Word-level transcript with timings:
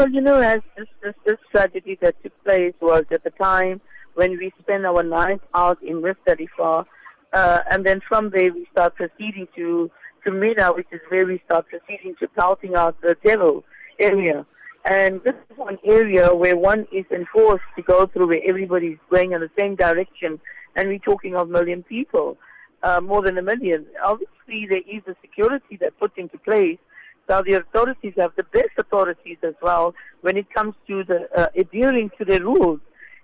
Well, 0.00 0.08
you 0.08 0.22
know, 0.22 0.40
as 0.40 0.62
this, 0.78 0.86
this, 1.02 1.14
this 1.26 1.36
tragedy 1.50 1.98
that 2.00 2.14
took 2.22 2.32
place 2.42 2.72
was 2.80 3.04
at 3.10 3.22
the 3.22 3.28
time 3.32 3.82
when 4.14 4.30
we 4.38 4.50
spent 4.58 4.86
our 4.86 5.02
night 5.02 5.42
out 5.54 5.76
in 5.82 6.00
Muzdalifah, 6.00 6.86
uh, 7.34 7.58
and 7.70 7.84
then 7.84 8.00
from 8.08 8.30
there 8.30 8.50
we 8.50 8.66
start 8.72 8.94
proceeding 8.94 9.46
to, 9.56 9.90
to 10.24 10.30
Mina, 10.30 10.72
which 10.72 10.86
is 10.90 11.00
where 11.10 11.26
we 11.26 11.42
start 11.44 11.66
proceeding 11.68 12.14
to 12.18 12.28
pelting 12.28 12.76
out 12.76 12.98
the 13.02 13.14
devil 13.22 13.62
area. 13.98 14.46
And 14.86 15.22
this 15.22 15.34
is 15.50 15.58
one 15.58 15.76
area 15.84 16.34
where 16.34 16.56
one 16.56 16.86
is 16.90 17.04
enforced 17.10 17.64
to 17.76 17.82
go 17.82 18.06
through 18.06 18.28
where 18.28 18.42
everybody's 18.48 18.96
going 19.10 19.32
in 19.32 19.42
the 19.42 19.50
same 19.58 19.76
direction, 19.76 20.40
and 20.76 20.88
we're 20.88 20.98
talking 20.98 21.36
of 21.36 21.50
million 21.50 21.82
people, 21.82 22.38
uh, 22.82 23.02
more 23.02 23.20
than 23.20 23.36
a 23.36 23.42
million. 23.42 23.84
Obviously, 24.02 24.66
there 24.66 24.80
is 24.90 25.02
a 25.06 25.14
security 25.20 25.76
that 25.78 25.92
put 26.00 26.16
into 26.16 26.38
place 26.38 26.78
the 27.38 27.52
authorities 27.52 28.14
have 28.16 28.32
the 28.36 28.42
best 28.42 28.74
authorities 28.76 29.38
as 29.42 29.54
well 29.62 29.94
when 30.22 30.36
it 30.36 30.52
comes 30.52 30.74
to 30.88 31.04
the 31.04 31.28
uh, 31.36 31.46
adhering 31.56 32.10
to 32.18 32.24
the 32.24 32.42
rules. 32.42 32.80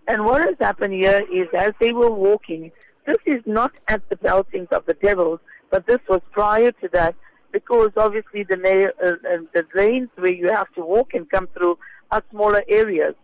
And 0.07 0.25
what 0.25 0.43
has 0.43 0.55
happened 0.61 0.95
here 0.95 1.23
is 1.33 1.49
as 1.59 1.73
they 1.81 1.93
were 1.93 2.11
walking, 2.11 2.71
this 3.07 3.19
is 3.27 3.43
not 3.47 3.73
at 3.89 4.09
the 4.09 4.17
beltings 4.17 4.69
of 4.71 4.87
the 4.87 4.95
devils, 4.95 5.41
but 5.71 5.87
this 5.87 5.99
was 6.09 6.21
prior 6.31 6.71
to 6.83 6.89
that 6.93 7.15
because 7.53 7.91
obviously 7.97 8.45
the, 8.45 8.57
uh, 9.03 9.43
the 9.55 9.65
lanes 9.75 10.11
where 10.17 10.33
you 10.33 10.49
have 10.49 10.73
to 10.75 10.83
walk 10.83 11.15
and 11.15 11.29
come 11.31 11.49
through 11.55 11.77
are 12.13 12.23
smaller 12.31 12.63
areas. 12.69 13.15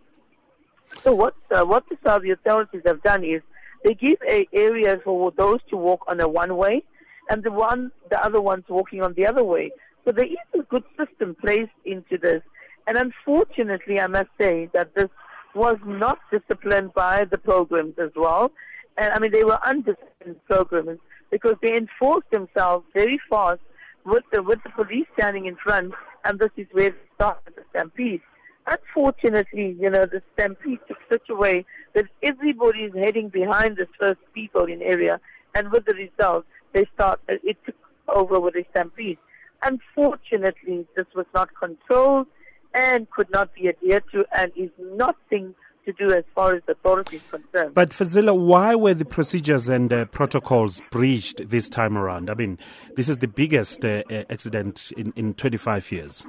So 1.03 1.13
what, 1.13 1.35
uh, 1.51 1.63
what 1.63 1.87
the 1.89 1.97
Saudi 2.03 2.31
authorities 2.31 2.81
have 2.85 3.01
done 3.03 3.23
is 3.23 3.41
they 3.83 3.93
give 3.93 4.17
a 4.27 4.47
area 4.53 4.99
for 5.03 5.31
those 5.31 5.59
to 5.69 5.77
walk 5.77 6.01
on 6.07 6.19
a 6.19 6.27
one 6.27 6.57
way 6.57 6.83
and 7.29 7.43
the 7.43 7.51
one, 7.51 7.91
the 8.09 8.23
other 8.23 8.41
ones 8.41 8.65
walking 8.69 9.01
on 9.01 9.13
the 9.13 9.25
other 9.25 9.43
way. 9.43 9.71
So 10.05 10.11
there 10.11 10.25
is 10.25 10.37
a 10.53 10.63
good 10.63 10.83
system 10.97 11.35
placed 11.39 11.71
into 11.85 12.17
this. 12.17 12.41
And 12.87 12.97
unfortunately, 12.97 13.99
I 13.99 14.07
must 14.07 14.29
say 14.37 14.69
that 14.73 14.93
this 14.95 15.09
was 15.55 15.77
not 15.85 16.19
disciplined 16.31 16.93
by 16.93 17.25
the 17.25 17.37
programs 17.37 17.95
as 17.97 18.11
well. 18.15 18.51
And 18.97 19.13
I 19.13 19.19
mean, 19.19 19.31
they 19.31 19.43
were 19.43 19.59
undisciplined 19.63 20.43
programs 20.45 20.99
because 21.31 21.55
they 21.61 21.75
enforced 21.75 22.29
themselves 22.31 22.85
very 22.93 23.19
fast 23.29 23.61
with 24.05 24.23
the, 24.31 24.43
with 24.43 24.59
the 24.63 24.69
police 24.69 25.07
standing 25.13 25.45
in 25.45 25.55
front, 25.55 25.93
and 26.25 26.39
this 26.39 26.51
is 26.57 26.67
where 26.71 26.95
started 27.15 27.55
the 27.55 27.63
stampede. 27.69 28.21
Unfortunately, 28.67 29.75
you 29.79 29.89
know, 29.89 30.05
the 30.05 30.21
stampede 30.33 30.79
took 30.87 30.97
such 31.11 31.29
a 31.29 31.35
way 31.35 31.65
that 31.93 32.05
everybody 32.21 32.79
is 32.81 32.93
heading 32.93 33.29
behind 33.29 33.77
the 33.77 33.87
first 33.99 34.19
people 34.33 34.65
in 34.65 34.81
area, 34.81 35.19
and 35.55 35.71
with 35.71 35.85
the 35.85 35.93
result, 35.93 36.45
they 36.73 36.85
start, 36.93 37.19
it 37.27 37.57
took 37.65 37.75
over 38.09 38.39
with 38.39 38.53
the 38.53 38.65
stampede. 38.71 39.17
Unfortunately, 39.65 40.85
this 40.95 41.05
was 41.15 41.25
not 41.33 41.49
controlled 41.59 42.27
and 42.73 43.09
could 43.11 43.29
not 43.31 43.53
be 43.53 43.69
adhered 43.69 44.03
to 44.11 44.25
and 44.35 44.51
is 44.55 44.69
nothing 44.79 45.53
to 45.85 45.93
do 45.93 46.13
as 46.13 46.23
far 46.33 46.55
as 46.55 46.63
the 46.65 46.73
authorities 46.73 47.21
concerned. 47.29 47.73
But 47.73 47.89
Fazila, 47.89 48.37
why 48.37 48.75
were 48.75 48.93
the 48.93 49.05
procedures 49.05 49.67
and 49.67 49.91
uh, 49.91 50.05
protocols 50.05 50.81
breached 50.91 51.49
this 51.49 51.69
time 51.69 51.97
around? 51.97 52.29
I 52.29 52.35
mean, 52.35 52.57
this 52.95 53.09
is 53.09 53.17
the 53.17 53.27
biggest 53.27 53.83
uh, 53.83 54.03
uh 54.09 54.23
accident 54.29 54.91
in, 54.95 55.13
in 55.15 55.33
25 55.33 55.91
years. 55.91 56.25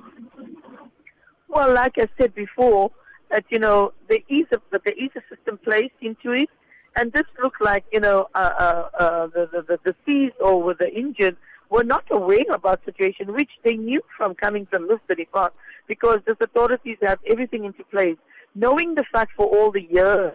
Well, 1.49 1.73
like 1.73 1.99
I 1.99 2.09
said 2.19 2.35
before, 2.35 2.91
that 3.31 3.45
you 3.49 3.59
know 3.59 3.93
there 4.09 4.19
is 4.29 4.47
a 4.53 4.61
there 4.71 4.95
is 4.99 5.11
a 5.17 5.23
system 5.35 5.59
placed 5.59 5.95
into 6.01 6.33
it, 6.33 6.51
and 6.97 7.13
this 7.13 7.25
looked 7.43 7.61
like 7.61 7.85
you 7.93 8.01
know 8.01 8.29
uh, 8.35 8.39
uh, 8.39 8.89
uh 8.99 9.27
the, 9.29 9.49
the 9.53 9.63
the 9.63 9.93
deceased 9.93 10.37
or 10.41 10.63
with 10.63 10.79
the 10.79 10.93
injured 10.93 11.37
were 11.71 11.85
not 11.85 12.05
aware 12.11 12.45
about 12.53 12.85
situation 12.85 13.33
which 13.33 13.51
they 13.65 13.77
knew 13.77 14.01
from 14.17 14.35
coming 14.35 14.67
from 14.67 14.89
this 14.89 14.99
Muzdalifah 15.09 15.51
because 15.87 16.21
the 16.27 16.37
authorities 16.41 16.99
have 17.03 17.19
everything 17.31 17.65
into 17.65 17.85
place. 17.85 18.17
Knowing 18.55 18.95
the 18.95 19.05
fact 19.13 19.33
for 19.37 19.47
all 19.47 19.71
the 19.71 19.83
years, 19.83 20.33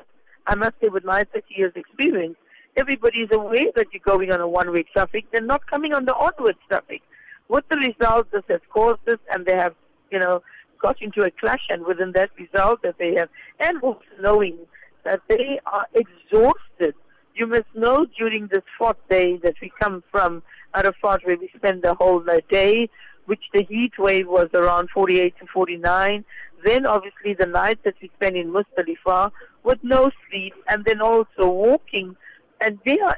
I 0.48 0.56
must 0.56 0.76
say 0.82 0.90
with 0.90 1.06
my 1.06 1.24
30 1.34 1.46
years 1.50 1.74
experience, 1.76 2.36
everybody 2.76 3.20
is 3.20 3.30
aware 3.32 3.68
that 3.76 3.88
you're 3.94 4.02
going 4.06 4.32
on 4.32 4.42
a 4.42 4.48
one-way 4.48 4.84
traffic. 4.94 5.26
They're 5.32 5.42
not 5.42 5.66
coming 5.68 5.94
on 5.94 6.06
the 6.06 6.16
onward 6.16 6.58
traffic. 6.68 7.02
With 7.48 7.66
the 7.70 7.78
result, 7.78 8.32
this 8.32 8.44
has 8.50 8.62
caused 8.72 9.00
this 9.06 9.20
and 9.34 9.46
they 9.46 9.56
have, 9.56 9.76
you 10.12 10.20
know, 10.20 10.42
got 10.82 11.02
into 11.02 11.22
a 11.22 11.32
clash 11.32 11.66
and 11.70 11.86
within 11.86 12.14
that 12.14 12.30
result 12.38 12.82
that 12.84 12.98
they 12.98 13.14
have, 13.16 13.30
and 13.60 13.82
also 13.82 14.00
knowing 14.22 14.58
that 15.04 15.22
they 15.28 15.60
are 15.66 15.88
exhausted. 15.94 16.96
You 17.36 17.48
must 17.48 17.68
know 17.74 18.06
during 18.18 18.48
this 18.48 18.64
fourth 18.78 18.98
day 19.10 19.38
that 19.44 19.56
we 19.62 19.72
come 19.80 20.04
from 20.12 20.44
Arafat 20.74 21.26
where 21.26 21.38
we 21.38 21.50
spend 21.56 21.82
the 21.82 21.94
whole 21.94 22.24
day, 22.50 22.90
which 23.26 23.44
the 23.54 23.64
heat 23.64 23.94
wave 23.98 24.28
was 24.28 24.50
around 24.54 24.90
48 24.90 25.36
to 25.40 25.46
49. 25.48 26.26
Then 26.66 26.86
obviously 26.86 27.34
the 27.34 27.46
night 27.46 27.80
that 27.84 27.96
we 28.02 28.10
spend 28.16 28.36
in 28.36 28.52
Muzdalifah 28.52 29.32
with 29.64 29.80
no 29.84 30.12
sleep 30.30 30.54
and 30.68 30.84
then 30.86 31.02
also 31.02 31.50
walking 31.50 32.16
and 32.62 32.80
they 32.86 33.00
are 33.00 33.18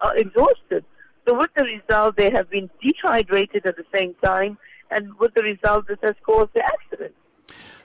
uh, 0.00 0.10
exhausted. 0.14 0.84
So 1.26 1.38
with 1.38 1.50
the 1.54 1.64
result, 1.64 2.16
they 2.16 2.30
have 2.30 2.48
been 2.48 2.70
dehydrated 2.82 3.66
at 3.66 3.76
the 3.76 3.84
same 3.94 4.14
time 4.24 4.56
and 4.90 5.14
with 5.18 5.34
the 5.34 5.42
result, 5.42 5.88
this 5.88 5.98
has 6.02 6.14
caused 6.24 6.52
the 6.54 6.64
accident. 6.64 7.14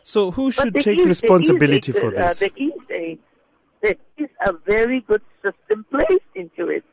So 0.04 0.32
who 0.32 0.52
should 0.52 0.74
take 0.76 1.00
is, 1.00 1.08
responsibility 1.08 1.92
a, 1.92 1.96
for 1.96 2.12
this? 2.12 2.20
Uh, 2.20 2.34
there, 2.40 2.68
is 2.68 2.72
a, 2.92 3.18
there 3.82 3.96
is 4.18 4.30
a 4.46 4.54
very 4.66 5.02
good 5.02 5.22
system 5.44 5.86
placed 5.90 6.22
into 6.36 6.70
it. 6.70 6.84